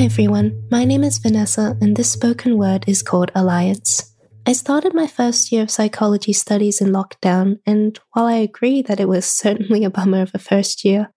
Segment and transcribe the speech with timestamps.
[0.00, 0.66] everyone.
[0.70, 4.16] My name is Vanessa, and this spoken word is called Alliance.
[4.46, 8.98] I started my first year of psychology studies in lockdown, and while I agree that
[8.98, 11.12] it was certainly a bummer of a first year,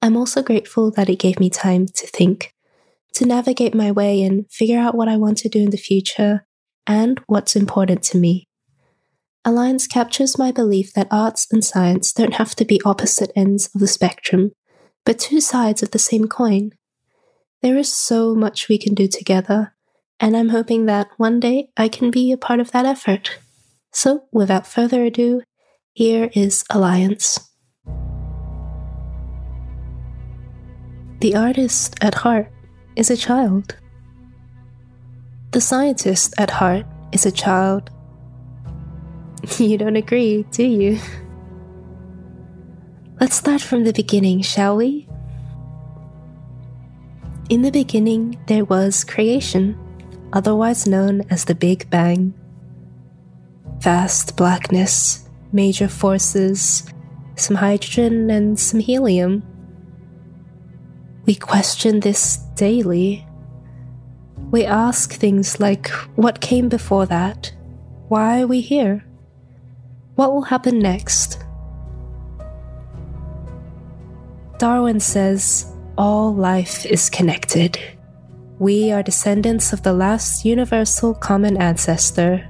[0.00, 2.54] I'm also grateful that it gave me time to think,
[3.14, 6.46] to navigate my way and figure out what I want to do in the future
[6.86, 8.48] and what's important to me.
[9.44, 13.80] Alliance captures my belief that arts and science don't have to be opposite ends of
[13.82, 14.52] the spectrum,
[15.04, 16.70] but two sides of the same coin.
[17.62, 19.72] There is so much we can do together,
[20.18, 23.38] and I'm hoping that one day I can be a part of that effort.
[23.92, 25.42] So, without further ado,
[25.92, 27.38] here is Alliance.
[31.20, 32.50] The artist at heart
[32.96, 33.76] is a child.
[35.52, 37.90] The scientist at heart is a child.
[39.58, 40.98] You don't agree, do you?
[43.20, 45.08] Let's start from the beginning, shall we?
[47.52, 49.76] In the beginning, there was creation,
[50.32, 52.32] otherwise known as the Big Bang.
[53.78, 56.82] Vast blackness, major forces,
[57.36, 59.42] some hydrogen, and some helium.
[61.26, 63.26] We question this daily.
[64.50, 67.52] We ask things like what came before that?
[68.08, 69.04] Why are we here?
[70.14, 71.44] What will happen next?
[74.56, 77.78] Darwin says all life is connected.
[78.58, 82.46] We are descendants of the last universal common ancestor.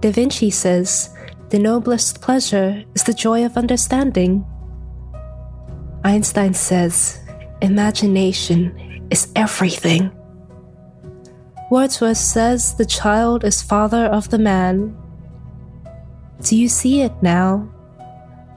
[0.00, 1.10] Da Vinci says,
[1.50, 4.44] the noblest pleasure is the joy of understanding.
[6.04, 7.20] Einstein says,
[7.60, 10.10] imagination is everything.
[11.70, 14.96] Wordsworth says, the child is father of the man.
[16.42, 17.68] Do you see it now?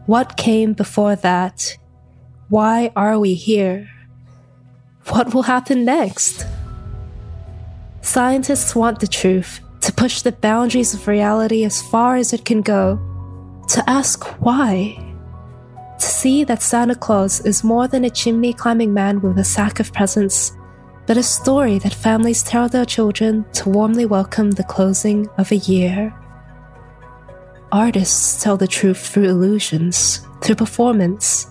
[0.06, 1.78] What came before that
[2.50, 3.90] why are we here?
[5.10, 6.46] What will happen next?
[8.02, 12.62] Scientists want the truth, to push the boundaries of reality as far as it can
[12.62, 13.00] go,
[13.70, 14.96] to ask why.
[16.00, 19.80] To see that Santa Claus is more than a chimney climbing man with a sack
[19.80, 20.52] of presents,
[21.08, 25.58] but a story that families tell their children to warmly welcome the closing of a
[25.58, 26.14] year.
[27.72, 31.48] Artists tell the truth through illusions, through performance,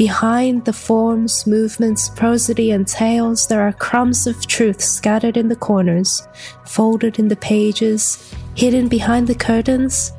[0.00, 5.56] Behind the forms, movements, prosody, and tales, there are crumbs of truth scattered in the
[5.56, 6.26] corners,
[6.64, 10.12] folded in the pages, hidden behind the curtains,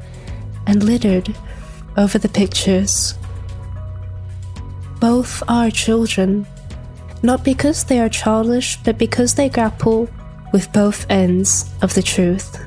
[0.68, 1.36] and littered
[1.98, 3.16] over the pictures.
[5.00, 6.46] Both are children,
[7.24, 10.08] not because they are childish, but because they grapple
[10.54, 12.64] with both ends of the truth.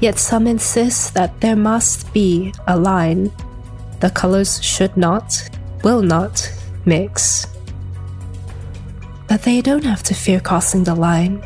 [0.00, 3.30] Yet some insist that there must be a line.
[4.00, 5.40] The colors should not,
[5.88, 6.36] will not
[6.84, 7.46] mix.
[9.26, 11.42] But they don't have to fear crossing the line.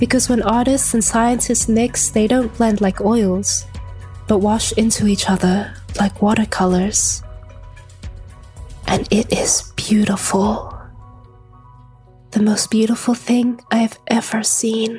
[0.00, 3.64] Because when artists and scientists mix, they don't blend like oils,
[4.26, 7.22] but wash into each other like watercolors.
[8.88, 10.74] And it is beautiful.
[12.32, 14.98] The most beautiful thing I have ever seen.